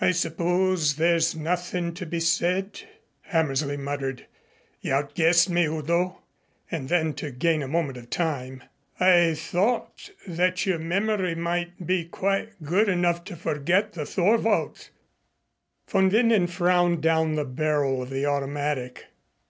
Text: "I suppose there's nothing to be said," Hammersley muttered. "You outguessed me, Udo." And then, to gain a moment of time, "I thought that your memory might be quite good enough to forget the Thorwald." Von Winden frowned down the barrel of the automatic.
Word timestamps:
"I 0.00 0.12
suppose 0.12 0.96
there's 0.96 1.36
nothing 1.36 1.92
to 1.96 2.06
be 2.06 2.18
said," 2.18 2.80
Hammersley 3.24 3.76
muttered. 3.76 4.24
"You 4.80 4.94
outguessed 4.94 5.50
me, 5.50 5.66
Udo." 5.66 6.22
And 6.70 6.88
then, 6.88 7.12
to 7.16 7.30
gain 7.30 7.62
a 7.62 7.68
moment 7.68 7.98
of 7.98 8.08
time, 8.08 8.62
"I 8.98 9.34
thought 9.34 10.08
that 10.26 10.64
your 10.64 10.78
memory 10.78 11.34
might 11.34 11.86
be 11.86 12.06
quite 12.06 12.52
good 12.64 12.88
enough 12.88 13.22
to 13.24 13.36
forget 13.36 13.92
the 13.92 14.06
Thorwald." 14.06 14.88
Von 15.90 16.08
Winden 16.10 16.48
frowned 16.48 17.02
down 17.02 17.34
the 17.34 17.44
barrel 17.44 18.00
of 18.00 18.08
the 18.08 18.24
automatic. 18.24 19.08